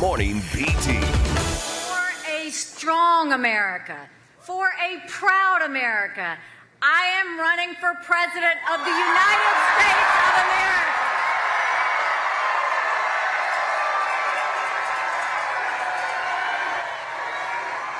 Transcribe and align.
Good 0.00 0.06
morning, 0.06 0.40
PT. 0.40 1.04
For 1.04 2.00
a 2.26 2.48
strong 2.48 3.34
America, 3.34 4.08
for 4.38 4.68
a 4.68 4.98
proud 5.08 5.60
America, 5.60 6.38
I 6.80 7.04
am 7.20 7.38
running 7.38 7.74
for 7.74 7.92
President 8.02 8.56
of 8.72 8.80
the 8.80 8.90
United 8.90 9.56
States 9.76 10.08
of 10.24 10.40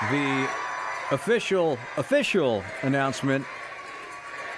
America. 0.08 0.48
The 1.10 1.14
official 1.14 1.78
official 1.98 2.64
announcement 2.80 3.44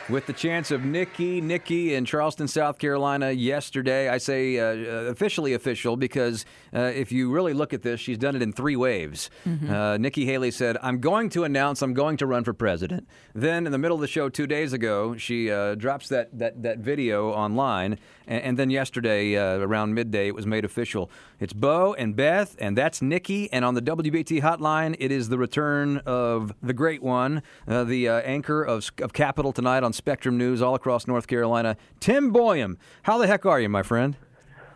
with 0.09 0.27
the 0.27 0.33
chance 0.33 0.71
of 0.71 0.85
Nikki, 0.85 1.41
Nikki 1.41 1.95
in 1.95 2.05
Charleston, 2.05 2.49
South 2.49 2.79
Carolina 2.79 3.31
yesterday. 3.31 4.09
I 4.09 4.19
say 4.19 4.59
uh, 4.59 5.11
officially 5.11 5.55
official 5.55 5.97
because 5.97 6.45
uh, 6.75 6.81
if 6.81 7.13
you 7.13 7.31
really 7.31 7.53
look 7.53 7.73
at 7.73 7.83
this, 7.83 8.01
she's 8.01 8.19
done 8.19 8.35
it 8.35 8.43
in 8.43 8.53
three 8.53 8.77
waves. 8.77 9.31
Mm-hmm. 9.47 9.71
Uh, 9.73 9.99
Nikki 9.99 10.27
Haley 10.27 10.51
said, 10.51 10.77
I'm 10.83 11.01
going 11.01 11.29
to 11.31 11.45
announce 11.45 11.83
I'm 11.83 11.95
going 11.95 12.17
to 12.19 12.27
run 12.27 12.45
for 12.45 12.53
president. 12.53 13.09
Then, 13.35 13.67
in 13.67 13.73
the 13.73 13.79
middle 13.79 13.97
of 13.97 14.01
the 14.01 14.09
show 14.09 14.29
two 14.29 14.47
days 14.47 14.73
ago, 14.73 15.17
she 15.17 15.51
uh, 15.51 15.75
drops 15.77 16.09
that, 16.09 16.37
that, 16.39 16.63
that 16.63 16.79
video 16.79 17.31
online. 17.31 17.99
And, 18.27 18.43
and 18.43 18.59
then 18.59 18.71
yesterday, 18.71 19.37
uh, 19.37 19.59
around 19.59 19.95
midday, 19.95 20.29
it 20.29 20.35
was 20.35 20.47
made 20.47 20.65
official. 20.65 21.11
It's 21.39 21.53
Bo 21.53 21.95
and 21.95 22.17
Beth, 22.17 22.57
and 22.59 22.77
that's 22.77 23.03
Nikki. 23.03 23.53
And 23.53 23.65
on 23.65 23.75
the 23.75 23.83
WBT 23.83 24.43
hotline, 24.43 24.97
it 24.99 25.13
is 25.13 25.29
the 25.29 25.39
return 25.39 25.99
of 25.99 26.55
the 26.63 26.73
great 26.73 27.03
one, 27.03 27.43
uh, 27.69 27.85
the 27.85 28.09
anchor 28.09 28.63
of, 28.63 28.91
of 29.01 29.13
Capital 29.13 29.53
Tonight 29.53 29.83
on 29.83 29.92
Spectrum 29.93 30.37
News 30.37 30.63
all 30.63 30.75
across 30.75 31.07
North 31.07 31.27
Carolina, 31.27 31.77
Tim 32.01 32.33
Boyum. 32.33 32.77
How 33.03 33.19
the 33.19 33.27
heck 33.27 33.47
are 33.47 33.61
you, 33.61 33.69
my 33.69 33.83
friend? 33.83 34.17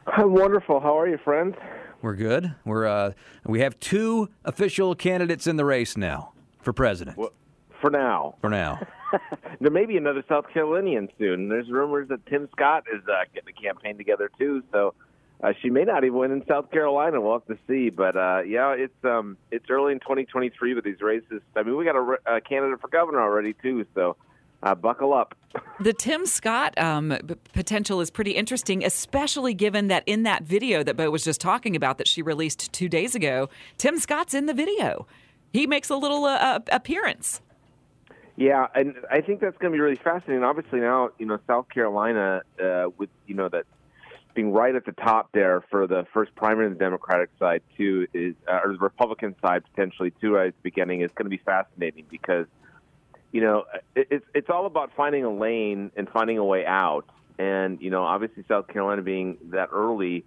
I'm 0.06 0.32
wonderful. 0.32 0.80
How 0.80 0.98
are 0.98 1.08
you, 1.08 1.18
friends? 1.18 1.56
We're 2.02 2.14
good. 2.14 2.54
We're 2.64 2.86
uh, 2.86 3.12
we 3.44 3.60
have 3.60 3.78
two 3.80 4.28
official 4.44 4.94
candidates 4.94 5.46
in 5.46 5.56
the 5.56 5.64
race 5.64 5.96
now 5.96 6.32
for 6.60 6.72
president. 6.72 7.16
Well, 7.16 7.32
for 7.80 7.90
now. 7.90 8.36
For 8.40 8.50
now. 8.50 8.80
there 9.60 9.70
may 9.70 9.86
be 9.86 9.96
another 9.96 10.24
South 10.28 10.46
Carolinian 10.52 11.08
soon. 11.18 11.48
There's 11.48 11.70
rumors 11.70 12.08
that 12.08 12.24
Tim 12.26 12.48
Scott 12.52 12.84
is 12.92 13.02
uh, 13.08 13.24
getting 13.34 13.54
a 13.56 13.60
campaign 13.60 13.96
together 13.96 14.30
too. 14.38 14.62
So 14.72 14.94
uh, 15.42 15.52
she 15.60 15.70
may 15.70 15.84
not 15.84 16.04
even 16.04 16.18
win 16.18 16.32
in 16.32 16.46
South 16.46 16.70
Carolina. 16.70 17.20
We'll 17.20 17.34
have 17.34 17.46
to 17.46 17.58
see. 17.66 17.90
But 17.90 18.16
uh, 18.16 18.42
yeah, 18.46 18.72
it's 18.72 19.04
um, 19.04 19.36
it's 19.50 19.66
early 19.68 19.92
in 19.92 20.00
2023 20.00 20.74
with 20.74 20.84
these 20.84 21.00
races. 21.00 21.42
I 21.54 21.62
mean, 21.62 21.76
we 21.76 21.84
got 21.84 21.96
a, 21.96 22.36
a 22.36 22.40
candidate 22.40 22.80
for 22.80 22.88
governor 22.88 23.20
already 23.20 23.54
too. 23.54 23.86
So 23.94 24.16
uh, 24.62 24.74
buckle 24.74 25.14
up. 25.14 25.34
the 25.80 25.92
Tim 25.92 26.26
Scott 26.26 26.76
um, 26.78 27.16
potential 27.52 28.00
is 28.00 28.10
pretty 28.10 28.32
interesting, 28.32 28.84
especially 28.84 29.54
given 29.54 29.88
that 29.88 30.02
in 30.06 30.22
that 30.24 30.42
video 30.42 30.82
that 30.82 30.96
Bo 30.96 31.10
was 31.10 31.24
just 31.24 31.40
talking 31.40 31.76
about 31.76 31.98
that 31.98 32.08
she 32.08 32.22
released 32.22 32.72
two 32.72 32.88
days 32.88 33.14
ago, 33.14 33.48
Tim 33.78 33.98
Scott's 33.98 34.34
in 34.34 34.46
the 34.46 34.54
video. 34.54 35.06
He 35.52 35.66
makes 35.66 35.88
a 35.88 35.96
little 35.96 36.24
uh, 36.24 36.36
uh 36.36 36.60
appearance. 36.70 37.40
Yeah, 38.36 38.66
and 38.74 38.94
I 39.10 39.22
think 39.22 39.40
that's 39.40 39.56
going 39.56 39.72
to 39.72 39.76
be 39.76 39.80
really 39.80 39.96
fascinating. 39.96 40.44
Obviously, 40.44 40.80
now 40.80 41.10
you 41.18 41.26
know 41.26 41.38
South 41.46 41.68
Carolina 41.70 42.42
uh, 42.62 42.84
with 42.98 43.08
you 43.26 43.34
know 43.34 43.48
that 43.48 43.64
being 44.34 44.52
right 44.52 44.74
at 44.74 44.84
the 44.84 44.92
top 44.92 45.30
there 45.32 45.64
for 45.70 45.86
the 45.86 46.06
first 46.12 46.34
primary 46.36 46.66
on 46.66 46.74
the 46.74 46.78
Democratic 46.78 47.30
side 47.38 47.62
too 47.76 48.06
is 48.12 48.34
uh, 48.46 48.60
or 48.62 48.72
the 48.72 48.78
Republican 48.78 49.34
side 49.40 49.62
potentially 49.74 50.12
too 50.20 50.38
at 50.38 50.48
the 50.48 50.52
beginning 50.62 51.00
is 51.00 51.10
going 51.14 51.24
to 51.24 51.30
be 51.30 51.42
fascinating 51.42 52.04
because 52.10 52.46
you 53.32 53.40
know, 53.40 53.64
it's 53.94 54.24
it's 54.34 54.50
all 54.50 54.66
about 54.66 54.92
finding 54.96 55.24
a 55.24 55.30
lane 55.30 55.90
and 55.96 56.08
finding 56.08 56.38
a 56.38 56.44
way 56.44 56.64
out. 56.64 57.06
And 57.38 57.80
you 57.80 57.90
know, 57.90 58.02
obviously, 58.02 58.44
South 58.48 58.68
Carolina 58.68 59.02
being 59.02 59.38
that 59.50 59.68
early 59.72 60.24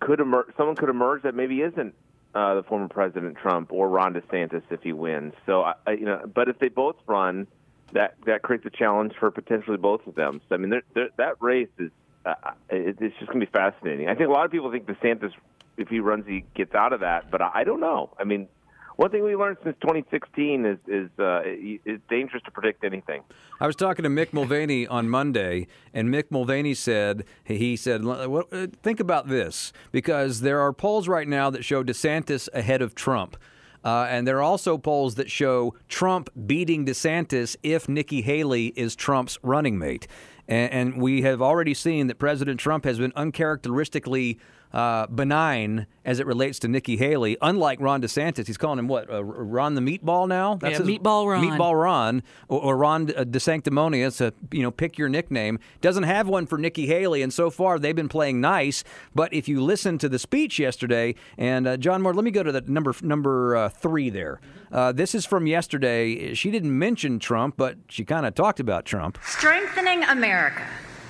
could 0.00 0.20
emerge. 0.20 0.48
Someone 0.56 0.76
could 0.76 0.90
emerge 0.90 1.22
that 1.22 1.34
maybe 1.34 1.62
isn't 1.62 1.94
uh, 2.34 2.54
the 2.56 2.62
former 2.62 2.88
President 2.88 3.36
Trump 3.36 3.72
or 3.72 3.88
Ron 3.88 4.14
DeSantis 4.14 4.62
if 4.70 4.82
he 4.82 4.92
wins. 4.92 5.34
So, 5.46 5.62
I, 5.62 5.74
you 5.92 6.04
know, 6.04 6.22
but 6.32 6.48
if 6.48 6.58
they 6.58 6.68
both 6.68 6.96
run, 7.06 7.46
that 7.92 8.14
that 8.26 8.42
creates 8.42 8.66
a 8.66 8.70
challenge 8.70 9.14
for 9.18 9.30
potentially 9.30 9.78
both 9.78 10.06
of 10.06 10.14
them. 10.14 10.40
So, 10.48 10.54
I 10.54 10.58
mean, 10.58 10.70
they're, 10.70 10.82
they're, 10.94 11.08
that 11.16 11.36
race 11.40 11.68
is 11.78 11.90
uh, 12.26 12.34
it, 12.68 12.98
it's 13.00 13.16
just 13.18 13.30
going 13.30 13.40
to 13.40 13.46
be 13.46 13.52
fascinating. 13.52 14.08
I 14.08 14.14
think 14.14 14.28
a 14.28 14.32
lot 14.32 14.44
of 14.44 14.50
people 14.50 14.70
think 14.70 14.86
DeSantis, 14.86 15.32
if 15.76 15.88
he 15.88 16.00
runs, 16.00 16.26
he 16.26 16.44
gets 16.54 16.74
out 16.74 16.92
of 16.92 17.00
that, 17.00 17.30
but 17.30 17.40
I, 17.40 17.50
I 17.54 17.64
don't 17.64 17.80
know. 17.80 18.10
I 18.18 18.24
mean, 18.24 18.48
one 18.98 19.12
thing 19.12 19.22
we 19.22 19.36
learned 19.36 19.58
since 19.62 19.76
2016 19.80 20.66
is 20.66 20.78
is 20.88 21.08
uh, 21.20 21.40
it's 21.44 22.02
dangerous 22.10 22.42
to 22.42 22.50
predict 22.50 22.82
anything. 22.82 23.22
I 23.60 23.66
was 23.68 23.76
talking 23.76 24.02
to 24.02 24.08
Mick 24.08 24.32
Mulvaney 24.32 24.88
on 24.88 25.08
Monday, 25.08 25.68
and 25.94 26.08
Mick 26.08 26.24
Mulvaney 26.30 26.74
said 26.74 27.24
he 27.44 27.76
said 27.76 28.04
uh, 28.04 28.66
think 28.82 28.98
about 28.98 29.28
this 29.28 29.72
because 29.92 30.40
there 30.40 30.60
are 30.60 30.72
polls 30.72 31.06
right 31.06 31.28
now 31.28 31.48
that 31.48 31.64
show 31.64 31.84
DeSantis 31.84 32.48
ahead 32.52 32.82
of 32.82 32.96
Trump. 32.96 33.36
Uh, 33.84 34.08
and 34.10 34.26
there 34.26 34.38
are 34.38 34.42
also 34.42 34.76
polls 34.76 35.14
that 35.14 35.30
show 35.30 35.74
Trump 35.88 36.28
beating 36.46 36.84
DeSantis 36.84 37.54
if 37.62 37.88
Nikki 37.88 38.22
Haley 38.22 38.66
is 38.74 38.96
Trump's 38.96 39.38
running 39.44 39.78
mate. 39.78 40.08
And, 40.48 40.72
and 40.72 41.02
we 41.02 41.22
have 41.22 41.42
already 41.42 41.74
seen 41.74 42.06
that 42.06 42.18
President 42.18 42.58
Trump 42.58 42.84
has 42.84 42.98
been 42.98 43.12
uncharacteristically 43.14 44.38
uh, 44.72 45.06
benign 45.06 45.86
as 46.04 46.20
it 46.20 46.26
relates 46.26 46.58
to 46.58 46.68
Nikki 46.68 46.96
Haley. 46.96 47.36
Unlike 47.40 47.80
Ron 47.80 48.02
DeSantis, 48.02 48.46
he's 48.46 48.58
calling 48.58 48.78
him 48.78 48.88
what? 48.88 49.10
Uh, 49.10 49.24
Ron 49.24 49.74
the 49.74 49.80
Meatball 49.80 50.28
now? 50.28 50.56
That's 50.56 50.78
yeah, 50.78 50.84
his, 50.84 50.98
Meatball 50.98 51.30
Ron. 51.30 51.44
Meatball 51.44 51.82
Ron 51.82 52.22
or, 52.48 52.60
or 52.60 52.76
Ron 52.76 53.10
uh, 53.10 53.24
DeSanctimonious. 53.24 54.24
Uh, 54.24 54.30
you 54.52 54.62
know, 54.62 54.70
pick 54.70 54.98
your 54.98 55.08
nickname. 55.08 55.58
Doesn't 55.80 56.02
have 56.02 56.28
one 56.28 56.46
for 56.46 56.58
Nikki 56.58 56.86
Haley, 56.86 57.22
and 57.22 57.32
so 57.32 57.50
far 57.50 57.78
they've 57.78 57.96
been 57.96 58.08
playing 58.08 58.40
nice. 58.40 58.84
But 59.14 59.32
if 59.32 59.48
you 59.48 59.62
listen 59.62 59.98
to 59.98 60.08
the 60.08 60.18
speech 60.18 60.58
yesterday, 60.58 61.14
and 61.36 61.66
uh, 61.66 61.76
John 61.76 62.02
Moore, 62.02 62.14
let 62.14 62.24
me 62.24 62.30
go 62.30 62.42
to 62.42 62.52
the 62.52 62.60
number 62.62 62.94
number 63.02 63.56
uh, 63.56 63.68
three 63.68 64.10
there. 64.10 64.40
Uh, 64.70 64.92
this 64.92 65.14
is 65.14 65.24
from 65.24 65.46
yesterday. 65.46 66.34
She 66.34 66.50
didn't 66.50 66.78
mention 66.78 67.18
Trump, 67.18 67.54
but 67.56 67.78
she 67.88 68.04
kind 68.04 68.26
of 68.26 68.34
talked 68.34 68.60
about 68.60 68.84
Trump. 68.84 69.18
Strengthening 69.24 70.04
America 70.04 70.37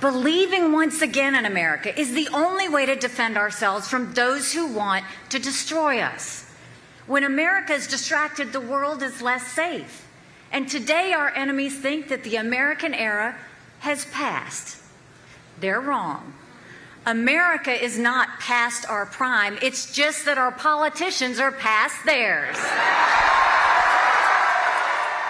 Believing 0.01 0.71
once 0.71 1.01
again 1.01 1.35
in 1.35 1.45
America 1.45 1.97
is 1.99 2.13
the 2.13 2.29
only 2.33 2.69
way 2.69 2.85
to 2.85 2.95
defend 2.95 3.37
ourselves 3.37 3.87
from 3.87 4.13
those 4.13 4.53
who 4.53 4.67
want 4.67 5.03
to 5.29 5.39
destroy 5.39 5.99
us. 5.99 6.49
When 7.05 7.23
America 7.23 7.73
is 7.73 7.87
distracted, 7.87 8.53
the 8.53 8.61
world 8.61 9.03
is 9.03 9.21
less 9.21 9.45
safe. 9.47 10.07
And 10.51 10.69
today, 10.69 11.13
our 11.13 11.29
enemies 11.29 11.77
think 11.77 12.07
that 12.07 12.23
the 12.23 12.37
American 12.37 12.93
era 12.93 13.35
has 13.79 14.05
passed. 14.05 14.77
They're 15.59 15.81
wrong. 15.81 16.33
America 17.05 17.71
is 17.71 17.97
not 17.97 18.39
past 18.39 18.87
our 18.87 19.05
prime, 19.05 19.57
it's 19.61 19.91
just 19.93 20.25
that 20.25 20.37
our 20.37 20.51
politicians 20.51 21.39
are 21.39 21.51
past 21.51 22.05
theirs. 22.05 22.57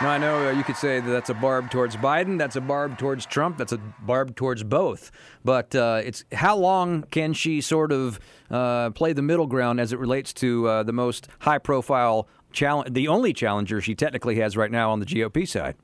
Now, 0.02 0.12
I 0.12 0.18
know 0.18 0.48
uh, 0.48 0.52
you 0.52 0.64
could 0.64 0.78
say 0.78 1.02
that 1.02 1.12
that's 1.12 1.30
a 1.30 1.34
barb 1.34 1.70
towards 1.70 1.98
Biden, 1.98 2.38
that's 2.38 2.56
a 2.56 2.62
barb 2.62 2.98
towards 2.98 3.26
Trump, 3.26 3.58
that's 3.58 3.74
a 3.74 3.80
barb 4.00 4.34
towards 4.34 4.64
both. 4.64 5.12
But 5.44 5.76
uh, 5.76 6.02
it's 6.06 6.24
how 6.32 6.56
long 6.56 7.04
can 7.12 7.34
she 7.34 7.60
sort 7.60 7.92
of 7.92 8.18
uh, 8.50 8.92
play 8.92 9.12
the 9.12 9.22
middle 9.22 9.46
ground 9.46 9.82
as 9.82 9.92
it 9.92 10.00
relates 10.00 10.32
to 10.36 10.68
uh, 10.70 10.84
the 10.84 10.94
most 10.94 11.28
high 11.40 11.58
profile 11.58 12.30
challenge, 12.54 12.94
the 12.94 13.10
only 13.10 13.34
challenger 13.34 13.82
she 13.82 13.94
technically 13.94 14.36
has 14.36 14.56
right 14.56 14.72
now 14.72 14.90
on 14.90 15.02
the 15.02 15.06
GOP 15.06 15.46
side? 15.46 15.76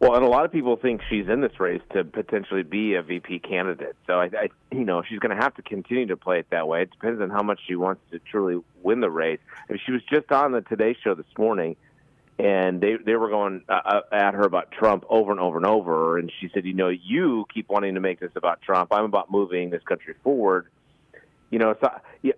Well, 0.00 0.14
and 0.14 0.24
a 0.24 0.28
lot 0.28 0.46
of 0.46 0.52
people 0.52 0.76
think 0.76 1.02
she's 1.10 1.28
in 1.28 1.42
this 1.42 1.60
race 1.60 1.82
to 1.92 2.04
potentially 2.04 2.62
be 2.62 2.94
a 2.94 3.02
VP 3.02 3.40
candidate. 3.40 3.96
So 4.06 4.14
I, 4.14 4.30
I 4.32 4.48
you 4.70 4.84
know, 4.84 5.02
she's 5.06 5.18
going 5.18 5.36
to 5.36 5.42
have 5.42 5.54
to 5.56 5.62
continue 5.62 6.06
to 6.06 6.16
play 6.16 6.38
it 6.38 6.46
that 6.50 6.68
way. 6.68 6.82
It 6.82 6.92
depends 6.92 7.20
on 7.20 7.28
how 7.28 7.42
much 7.42 7.60
she 7.66 7.74
wants 7.74 8.00
to 8.12 8.18
truly 8.20 8.62
win 8.82 9.00
the 9.00 9.10
race. 9.10 9.40
I 9.68 9.72
mean, 9.72 9.80
she 9.84 9.92
was 9.92 10.02
just 10.10 10.32
on 10.32 10.52
the 10.52 10.62
Today 10.62 10.96
Show 11.02 11.14
this 11.14 11.26
morning 11.36 11.76
and 12.38 12.80
they 12.80 12.96
they 13.04 13.16
were 13.16 13.28
going 13.28 13.62
uh, 13.68 13.80
uh, 13.84 14.00
at 14.12 14.34
her 14.34 14.42
about 14.42 14.70
Trump 14.70 15.04
over 15.08 15.32
and 15.32 15.40
over 15.40 15.56
and 15.56 15.66
over. 15.66 16.18
And 16.18 16.30
she 16.40 16.48
said, 16.54 16.64
you 16.64 16.74
know, 16.74 16.88
you 16.88 17.46
keep 17.52 17.68
wanting 17.68 17.94
to 17.94 18.00
make 18.00 18.20
this 18.20 18.30
about 18.36 18.62
Trump. 18.62 18.92
I'm 18.92 19.04
about 19.04 19.30
moving 19.30 19.70
this 19.70 19.82
country 19.82 20.14
forward. 20.22 20.68
You 21.50 21.58
know, 21.58 21.74
so 21.80 21.88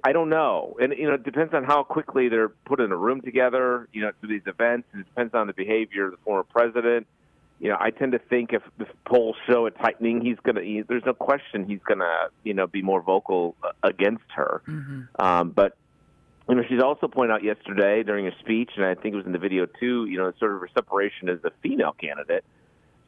I 0.05 0.12
don't 0.12 0.29
know, 0.29 0.76
and 0.81 0.94
you 0.97 1.08
know, 1.08 1.14
it 1.14 1.25
depends 1.25 1.52
on 1.52 1.64
how 1.64 1.82
quickly 1.82 2.29
they're 2.29 2.49
put 2.49 2.79
in 2.81 2.93
a 2.93 2.97
room 2.97 3.20
together. 3.20 3.88
You 3.93 4.02
know, 4.02 4.12
to 4.20 4.26
these 4.29 4.43
events, 4.47 4.87
and 4.93 5.02
it 5.02 5.08
depends 5.08 5.35
on 5.35 5.49
the 5.49 5.52
behavior 5.52 6.06
of 6.06 6.12
the 6.12 6.17
former 6.19 6.44
president. 6.44 7.08
You 7.58 7.70
know, 7.70 7.76
I 7.79 7.91
tend 7.91 8.12
to 8.12 8.20
think 8.20 8.53
if 8.53 8.62
the 8.79 8.87
polls 9.05 9.37
show 9.49 9.67
it 9.67 9.75
tightening, 9.82 10.20
he's 10.25 10.38
gonna. 10.44 10.62
He, 10.62 10.82
there's 10.82 11.05
no 11.05 11.12
question 11.12 11.67
he's 11.67 11.82
gonna, 11.87 12.29
you 12.44 12.55
know, 12.55 12.69
be 12.69 12.82
more 12.82 13.03
vocal 13.03 13.56
uh, 13.64 13.73
against 13.82 14.25
her. 14.37 14.62
Mm-hmm. 14.69 15.00
Um, 15.19 15.50
but 15.50 15.76
you 16.50 16.56
know, 16.56 16.62
she's 16.69 16.82
also 16.82 17.08
pointed 17.08 17.32
out 17.32 17.43
yesterday 17.43 18.02
during 18.02 18.25
her 18.25 18.35
speech, 18.41 18.70
and 18.76 18.85
I 18.85 18.94
think 18.94 19.14
it 19.14 19.17
was 19.17 19.26
in 19.26 19.32
the 19.32 19.38
video 19.38 19.67
too. 19.67 20.06
You 20.06 20.19
know, 20.19 20.32
sort 20.38 20.55
of 20.55 20.61
her 20.61 20.69
separation 20.75 21.29
as 21.29 21.38
a 21.44 21.50
female 21.62 21.93
candidate, 21.93 22.44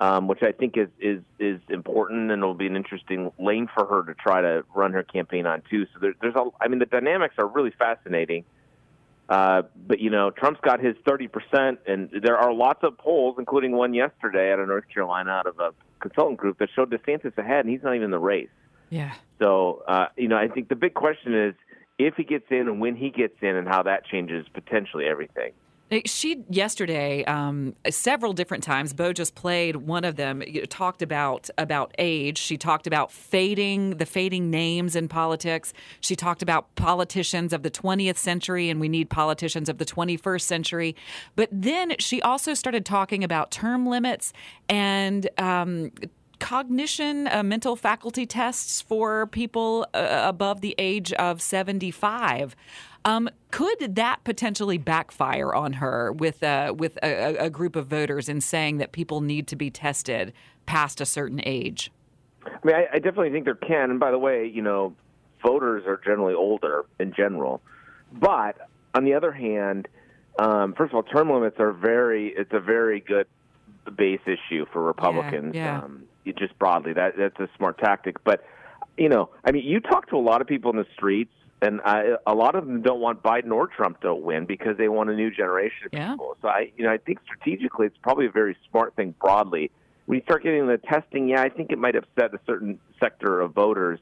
um, 0.01 0.29
which 0.29 0.43
I 0.43 0.53
think 0.53 0.77
is 0.77 0.89
is 1.01 1.23
is 1.39 1.61
important, 1.69 2.31
and 2.31 2.43
will 2.43 2.55
be 2.55 2.67
an 2.67 2.77
interesting 2.77 3.33
lane 3.39 3.69
for 3.75 3.87
her 3.87 4.03
to 4.05 4.15
try 4.15 4.41
to 4.41 4.65
run 4.75 4.93
her 4.93 5.03
campaign 5.03 5.47
on 5.47 5.63
too. 5.69 5.87
So 5.93 6.01
there, 6.01 6.15
there's 6.21 6.35
a, 6.35 6.45
I 6.61 6.69
mean, 6.69 6.79
the 6.79 6.87
dynamics 6.87 7.35
are 7.39 7.47
really 7.47 7.73
fascinating. 7.79 8.45
Uh, 9.29 9.63
but 9.87 9.99
you 9.99 10.11
know, 10.11 10.31
Trump's 10.31 10.61
got 10.63 10.81
his 10.81 10.95
30 11.07 11.29
percent, 11.29 11.81
and 11.87 12.11
there 12.23 12.37
are 12.37 12.53
lots 12.53 12.81
of 12.83 12.99
polls, 12.99 13.37
including 13.39 13.73
one 13.73 13.95
yesterday 13.95 14.53
out 14.53 14.59
of 14.59 14.69
North 14.69 14.89
Carolina, 14.93 15.31
out 15.31 15.47
of 15.47 15.59
a 15.59 15.73
consultant 16.01 16.39
group 16.39 16.59
that 16.59 16.69
showed 16.75 16.91
DeSantis 16.91 17.37
ahead, 17.39 17.65
and 17.65 17.71
he's 17.71 17.83
not 17.83 17.95
even 17.95 18.07
in 18.07 18.11
the 18.11 18.19
race. 18.19 18.51
Yeah. 18.91 19.15
So, 19.41 19.83
uh, 19.89 20.07
you 20.17 20.29
know, 20.29 20.37
I 20.37 20.49
think 20.49 20.69
the 20.69 20.77
big 20.77 20.93
question 20.93 21.35
is 21.35 21.55
if 21.99 22.15
he 22.17 22.25
gets 22.25 22.47
in 22.51 22.69
and 22.69 22.81
when 22.81 22.97
he 22.97 23.11
gets 23.11 23.35
in, 23.41 23.57
and 23.57 23.69
how 23.69 23.83
that 23.83 24.05
changes 24.07 24.47
potentially 24.55 25.05
everything. 25.07 25.53
She 26.07 26.43
yesterday, 26.49 27.23
um, 27.27 27.75
several 27.91 28.33
different 28.33 28.65
times. 28.65 28.95
Bo 28.95 29.13
just 29.13 29.35
played 29.35 29.77
one 29.77 30.05
of 30.05 30.17
them. 30.17 30.43
Talked 30.71 31.03
about 31.03 31.51
about 31.59 31.95
age. 31.99 32.39
She 32.39 32.57
talked 32.57 32.87
about 32.87 33.13
fading 33.13 33.99
the 33.99 34.07
fading 34.07 34.51
names 34.51 34.97
in 34.97 35.09
politics. 35.09 35.75
She 36.01 36.17
talked 36.17 36.41
about 36.41 36.75
politicians 36.77 37.53
of 37.53 37.63
the 37.63 37.71
20th 37.71 38.17
century, 38.17 38.71
and 38.71 38.81
we 38.81 38.89
need 38.89 39.11
politicians 39.11 39.69
of 39.69 39.77
the 39.77 39.85
21st 39.85 40.43
century. 40.43 40.97
But 41.37 41.51
then 41.53 41.95
she 41.99 42.23
also 42.23 42.55
started 42.55 42.87
talking 42.87 43.23
about 43.23 43.51
term 43.51 43.87
limits 43.87 44.33
and. 44.69 45.29
Um, 45.39 45.93
cognition, 46.43 47.29
uh, 47.29 47.43
mental 47.43 47.77
faculty 47.77 48.27
tests 48.27 48.81
for 48.81 49.27
people 49.29 49.87
uh, 49.95 50.23
above 50.25 50.61
the 50.61 50.75
age 50.77 51.13
of 51.15 51.41
75. 51.41 52.57
Um, 53.05 53.31
could 53.51 53.95
that 53.95 54.25
potentially 54.25 54.77
backfire 54.77 55.55
on 55.55 55.75
her 55.75 56.13
with 56.13 56.43
uh, 56.43 56.75
with 56.77 56.99
a, 57.03 57.37
a, 57.37 57.51
group 57.51 57.75
of 57.75 57.87
voters 57.87 58.29
in 58.29 58.41
saying 58.41 58.79
that 58.79 58.93
people 58.93 59.21
need 59.21 59.47
to 59.49 59.57
be 59.57 59.71
tested 59.71 60.33
past 60.67 61.01
a 61.01 61.07
certain 61.07 61.41
age? 61.45 61.91
I 62.47 62.51
mean, 62.65 62.77
I, 62.77 62.87
I 62.93 62.99
definitely 62.99 63.31
think 63.31 63.45
there 63.45 63.55
can. 63.55 63.91
And 63.91 63.99
by 63.99 64.11
the 64.11 64.19
way, 64.19 64.47
you 64.47 64.63
know, 64.63 64.95
voters 65.43 65.85
are 65.87 66.01
generally 66.05 66.35
older 66.35 66.85
in 67.01 67.13
general. 67.13 67.61
But 68.13 68.69
on 68.95 69.05
the 69.05 69.15
other 69.15 69.33
hand, 69.33 69.89
um, 70.39 70.75
first 70.75 70.93
of 70.93 70.97
all, 70.97 71.03
term 71.03 71.31
limits 71.31 71.57
are 71.59 71.73
very. 71.73 72.33
It's 72.37 72.53
a 72.53 72.61
very 72.61 73.01
good 73.01 73.27
base 73.97 74.21
issue 74.27 74.67
for 74.73 74.83
Republicans. 74.83 75.55
Yeah, 75.55 75.79
yeah. 75.79 75.85
Um, 75.85 76.05
just 76.25 76.59
broadly, 76.59 76.93
that 76.93 77.15
that's 77.17 77.39
a 77.41 77.49
smart 77.57 77.79
tactic. 77.79 78.23
But 78.25 78.45
you 78.97 79.09
know, 79.09 79.31
I 79.45 79.53
mean, 79.53 79.65
you 79.65 79.81
talk 79.81 80.09
to 80.11 80.17
a 80.17 80.19
lot 80.19 80.41
of 80.41 80.47
people 80.47 80.71
in 80.71 80.77
the 80.77 80.87
streets 80.95 81.33
and 81.63 81.81
I, 81.85 82.17
a 82.27 82.35
lot 82.35 82.57
of 82.57 82.67
them 82.67 82.83
don't 82.83 83.01
want 83.01 83.23
Biden 83.23 83.53
or 83.53 83.69
Trump 83.69 84.01
to 84.01 84.13
win 84.13 84.47
because 84.47 84.77
they 84.77 84.89
want 84.89 85.11
a 85.11 85.15
new 85.15 85.31
generation 85.31 85.87
of 85.87 85.93
yeah. 85.93 86.11
people. 86.11 86.37
So 86.43 86.49
I, 86.49 86.73
you 86.77 86.85
know, 86.85 86.91
I 86.93 86.99
think 86.99 87.21
strategically 87.25 87.87
it's 87.87 87.97
probably 88.03 88.27
a 88.27 88.31
very 88.31 88.57
smart 88.69 88.97
thing 88.97 89.15
broadly. 89.21 89.71
When 90.07 90.19
you 90.19 90.25
start 90.25 90.43
getting 90.43 90.67
the 90.67 90.79
testing, 90.79 91.29
yeah, 91.29 91.41
I 91.41 91.49
think 91.49 91.71
it 91.71 91.79
might 91.79 91.95
upset 91.95 92.35
a 92.35 92.41
certain 92.47 92.81
sector 92.99 93.41
of 93.41 93.53
voters. 93.53 94.01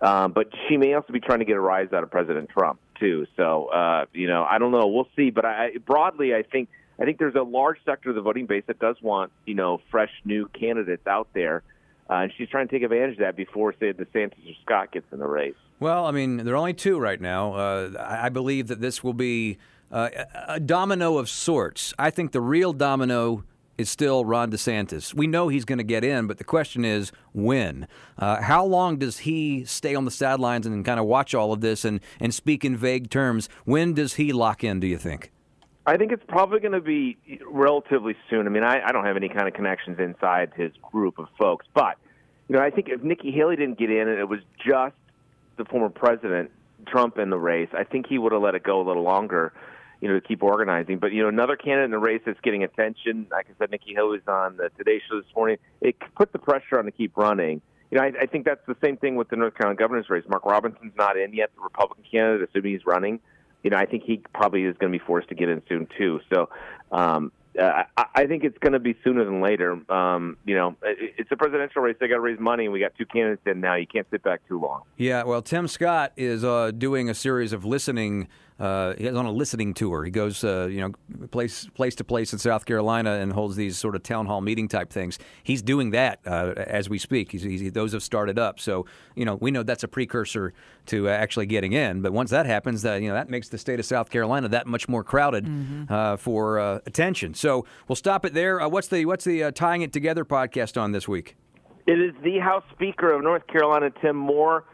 Um, 0.00 0.32
but 0.32 0.50
she 0.68 0.76
may 0.76 0.94
also 0.94 1.12
be 1.12 1.20
trying 1.20 1.38
to 1.38 1.44
get 1.44 1.56
a 1.56 1.60
rise 1.60 1.92
out 1.92 2.02
of 2.02 2.10
President 2.10 2.50
Trump 2.50 2.80
too. 2.98 3.26
So 3.36 3.66
uh, 3.66 4.06
you 4.12 4.26
know, 4.26 4.44
I 4.48 4.58
don't 4.58 4.72
know. 4.72 4.88
We'll 4.88 5.08
see. 5.14 5.30
But 5.30 5.44
I, 5.44 5.70
broadly, 5.84 6.34
I 6.34 6.42
think 6.42 6.68
I 7.00 7.04
think 7.04 7.18
there's 7.18 7.34
a 7.34 7.42
large 7.42 7.78
sector 7.84 8.10
of 8.10 8.16
the 8.16 8.22
voting 8.22 8.46
base 8.46 8.64
that 8.66 8.78
does 8.78 8.96
want 9.00 9.32
you 9.46 9.54
know 9.54 9.80
fresh 9.90 10.10
new 10.24 10.48
candidates 10.48 11.06
out 11.06 11.28
there, 11.32 11.62
uh, 12.10 12.14
and 12.14 12.32
she's 12.36 12.48
trying 12.48 12.68
to 12.68 12.72
take 12.74 12.82
advantage 12.82 13.14
of 13.14 13.20
that 13.20 13.36
before 13.36 13.72
say 13.78 13.92
DeSantis 13.92 14.32
or 14.32 14.54
Scott 14.62 14.92
gets 14.92 15.06
in 15.12 15.18
the 15.18 15.26
race. 15.26 15.54
Well, 15.80 16.06
I 16.06 16.10
mean, 16.10 16.38
there 16.38 16.54
are 16.54 16.58
only 16.58 16.74
two 16.74 16.98
right 16.98 17.20
now. 17.20 17.54
Uh, 17.54 17.90
I 17.98 18.28
believe 18.30 18.66
that 18.68 18.80
this 18.80 19.04
will 19.04 19.14
be 19.14 19.58
uh, 19.92 20.08
a 20.48 20.60
domino 20.60 21.18
of 21.18 21.28
sorts. 21.28 21.94
I 21.98 22.10
think 22.10 22.32
the 22.32 22.40
real 22.40 22.72
domino 22.72 23.44
is 23.78 23.88
still 23.88 24.24
Ron 24.24 24.50
DeSantis. 24.50 25.14
We 25.14 25.28
know 25.28 25.46
he's 25.46 25.64
going 25.64 25.78
to 25.78 25.84
get 25.84 26.02
in, 26.02 26.26
but 26.26 26.38
the 26.38 26.44
question 26.44 26.84
is 26.84 27.12
when. 27.32 27.86
Uh, 28.18 28.42
how 28.42 28.64
long 28.64 28.96
does 28.96 29.18
he 29.18 29.64
stay 29.64 29.94
on 29.94 30.04
the 30.04 30.10
sidelines 30.10 30.66
and 30.66 30.84
kind 30.84 30.98
of 30.98 31.06
watch 31.06 31.32
all 31.32 31.52
of 31.52 31.60
this 31.60 31.84
and, 31.84 32.00
and 32.18 32.34
speak 32.34 32.64
in 32.64 32.76
vague 32.76 33.08
terms? 33.08 33.48
When 33.64 33.94
does 33.94 34.14
he 34.14 34.32
lock 34.32 34.64
in, 34.64 34.80
do 34.80 34.88
you 34.88 34.98
think? 34.98 35.30
I 35.88 35.96
think 35.96 36.12
it's 36.12 36.24
probably 36.28 36.60
going 36.60 36.72
to 36.72 36.80
be 36.80 37.16
relatively 37.46 38.14
soon. 38.28 38.46
I 38.46 38.50
mean, 38.50 38.62
I, 38.62 38.80
I 38.86 38.92
don't 38.92 39.06
have 39.06 39.16
any 39.16 39.28
kind 39.28 39.48
of 39.48 39.54
connections 39.54 39.98
inside 39.98 40.52
his 40.54 40.72
group 40.92 41.18
of 41.18 41.28
folks, 41.38 41.66
but 41.74 41.96
you 42.48 42.56
know, 42.56 42.62
I 42.62 42.70
think 42.70 42.88
if 42.88 43.02
Nikki 43.02 43.30
Haley 43.30 43.56
didn't 43.56 43.78
get 43.78 43.90
in 43.90 44.08
and 44.08 44.18
it 44.18 44.28
was 44.28 44.40
just 44.58 44.94
the 45.56 45.64
former 45.64 45.88
president, 45.88 46.50
Trump, 46.86 47.18
in 47.18 47.30
the 47.30 47.38
race, 47.38 47.68
I 47.72 47.84
think 47.84 48.06
he 48.06 48.18
would 48.18 48.32
have 48.32 48.42
let 48.42 48.54
it 48.54 48.62
go 48.62 48.80
a 48.80 48.86
little 48.86 49.02
longer, 49.02 49.52
you 50.00 50.08
know, 50.08 50.14
to 50.14 50.26
keep 50.26 50.42
organizing. 50.42 50.98
But 50.98 51.12
you 51.12 51.22
know, 51.22 51.28
another 51.28 51.56
candidate 51.56 51.86
in 51.86 51.90
the 51.90 51.98
race 51.98 52.22
that's 52.24 52.40
getting 52.40 52.64
attention, 52.64 53.26
like 53.30 53.46
I 53.48 53.52
said, 53.58 53.70
Nikki 53.70 53.94
Haley 53.94 54.18
was 54.18 54.28
on 54.28 54.56
the 54.56 54.70
Today 54.76 55.02
Show 55.08 55.20
this 55.20 55.34
morning. 55.34 55.56
It 55.80 55.96
put 56.16 56.32
the 56.32 56.38
pressure 56.38 56.78
on 56.78 56.84
to 56.84 56.90
keep 56.90 57.16
running. 57.16 57.60
You 57.90 57.98
know, 57.98 58.04
I, 58.04 58.12
I 58.22 58.26
think 58.26 58.44
that's 58.44 58.64
the 58.66 58.76
same 58.84 58.98
thing 58.98 59.16
with 59.16 59.28
the 59.28 59.36
North 59.36 59.54
Carolina 59.54 59.78
governor's 59.78 60.10
race. 60.10 60.24
Mark 60.28 60.44
Robinson's 60.44 60.92
not 60.96 61.16
in 61.16 61.32
yet, 61.32 61.50
the 61.56 61.62
Republican 61.62 62.04
candidate, 62.10 62.48
assuming 62.50 62.72
he's 62.72 62.86
running. 62.86 63.20
You 63.62 63.70
know, 63.70 63.76
I 63.76 63.86
think 63.86 64.04
he 64.04 64.22
probably 64.34 64.64
is 64.64 64.76
going 64.78 64.92
to 64.92 64.98
be 64.98 65.04
forced 65.04 65.28
to 65.28 65.34
get 65.34 65.48
in 65.48 65.62
soon 65.68 65.88
too. 65.98 66.20
So, 66.32 66.48
um, 66.92 67.32
uh, 67.58 67.82
I 68.14 68.26
think 68.26 68.44
it's 68.44 68.58
going 68.58 68.74
to 68.74 68.78
be 68.78 68.96
sooner 69.02 69.24
than 69.24 69.40
later. 69.40 69.80
Um, 69.90 70.36
you 70.44 70.54
know, 70.54 70.76
it's 70.82 71.30
a 71.32 71.36
presidential 71.36 71.82
race. 71.82 71.96
They 71.98 72.06
got 72.06 72.14
to 72.14 72.20
raise 72.20 72.38
money, 72.38 72.64
and 72.64 72.72
we 72.72 72.78
got 72.78 72.92
two 72.96 73.06
candidates 73.06 73.42
in 73.46 73.60
now. 73.60 73.74
You 73.74 73.86
can't 73.86 74.06
sit 74.10 74.22
back 74.22 74.46
too 74.46 74.60
long. 74.60 74.82
Yeah, 74.96 75.24
well, 75.24 75.42
Tim 75.42 75.66
Scott 75.66 76.12
is 76.16 76.44
uh, 76.44 76.70
doing 76.70 77.10
a 77.10 77.14
series 77.14 77.52
of 77.52 77.64
listening 77.64 78.28
uh, 78.58 78.94
he's 78.98 79.14
on 79.14 79.24
a 79.24 79.30
listening 79.30 79.72
tour. 79.72 80.04
He 80.04 80.10
goes, 80.10 80.42
uh, 80.42 80.66
you 80.66 80.80
know, 80.80 81.28
place 81.28 81.66
place 81.74 81.94
to 81.96 82.04
place 82.04 82.32
in 82.32 82.40
South 82.40 82.66
Carolina 82.66 83.12
and 83.12 83.32
holds 83.32 83.54
these 83.54 83.78
sort 83.78 83.94
of 83.94 84.02
town 84.02 84.26
hall 84.26 84.40
meeting 84.40 84.66
type 84.66 84.90
things. 84.90 85.18
He's 85.44 85.62
doing 85.62 85.90
that 85.92 86.18
uh, 86.26 86.54
as 86.56 86.88
we 86.88 86.98
speak. 86.98 87.30
He's, 87.30 87.42
he's, 87.42 87.70
those 87.72 87.92
have 87.92 88.02
started 88.02 88.38
up, 88.38 88.58
so 88.58 88.84
you 89.14 89.24
know 89.24 89.36
we 89.36 89.52
know 89.52 89.62
that's 89.62 89.84
a 89.84 89.88
precursor 89.88 90.52
to 90.86 91.08
uh, 91.08 91.12
actually 91.12 91.46
getting 91.46 91.72
in. 91.72 92.02
But 92.02 92.12
once 92.12 92.30
that 92.30 92.46
happens, 92.46 92.84
uh, 92.84 92.94
you 92.94 93.08
know 93.08 93.14
that 93.14 93.30
makes 93.30 93.48
the 93.48 93.58
state 93.58 93.78
of 93.78 93.86
South 93.86 94.10
Carolina 94.10 94.48
that 94.48 94.66
much 94.66 94.88
more 94.88 95.04
crowded 95.04 95.44
mm-hmm. 95.44 95.84
Uh, 95.88 96.16
for 96.16 96.58
attention. 96.86 97.34
So 97.34 97.64
we'll 97.86 97.96
stop 97.96 98.24
it 98.24 98.34
there. 98.34 98.66
what's 98.68 98.88
the 98.88 99.04
what's 99.06 99.24
the 99.24 99.52
tying 99.52 99.82
it 99.82 99.92
together 99.92 100.24
podcast 100.24 100.80
on 100.80 100.92
this 100.92 101.06
week? 101.06 101.36
It 101.86 102.00
is 102.00 102.12
the 102.22 102.38
House 102.38 102.64
Speaker 102.72 103.12
of 103.12 103.22
North 103.22 103.46
Carolina, 103.46 103.90
Tim 104.02 104.16
Moore. 104.16 104.64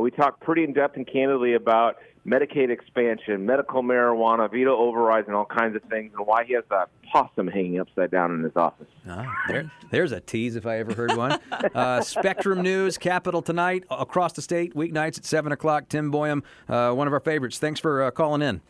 we 0.00 0.10
talked 0.10 0.42
pretty 0.42 0.64
in 0.64 0.72
depth 0.74 0.96
and 0.96 1.06
candidly 1.06 1.54
about 1.54 1.96
Medicaid 2.26 2.70
expansion, 2.70 3.44
medical 3.44 3.82
marijuana, 3.82 4.48
veto 4.48 4.76
overrides, 4.76 5.26
and 5.26 5.36
all 5.36 5.44
kinds 5.44 5.74
of 5.74 5.82
things, 5.90 6.12
and 6.16 6.24
why 6.24 6.44
he 6.44 6.54
has 6.54 6.62
that 6.70 6.88
possum 7.12 7.48
hanging 7.48 7.80
upside 7.80 8.12
down 8.12 8.32
in 8.32 8.44
his 8.44 8.52
office. 8.54 8.86
Ah, 9.08 9.26
there, 9.48 9.70
there's 9.90 10.12
a 10.12 10.20
tease 10.20 10.54
if 10.54 10.64
I 10.64 10.78
ever 10.78 10.94
heard 10.94 11.16
one. 11.16 11.40
uh, 11.74 12.00
Spectrum 12.00 12.62
News, 12.62 12.96
Capital 12.96 13.42
tonight, 13.42 13.82
across 13.90 14.34
the 14.34 14.42
state, 14.42 14.74
weeknights 14.74 15.18
at 15.18 15.24
7 15.24 15.50
o'clock. 15.50 15.88
Tim 15.88 16.12
Boyum, 16.12 16.44
uh, 16.68 16.94
one 16.94 17.08
of 17.08 17.12
our 17.12 17.20
favorites. 17.20 17.58
Thanks 17.58 17.80
for 17.80 18.04
uh, 18.04 18.10
calling 18.12 18.40
in. 18.40 18.60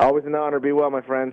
Always 0.00 0.24
an 0.24 0.34
honor. 0.34 0.58
Be 0.58 0.72
well, 0.72 0.90
my 0.90 1.00
friend. 1.00 1.32